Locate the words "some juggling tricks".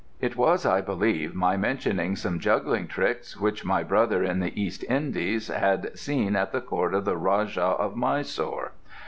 2.15-3.37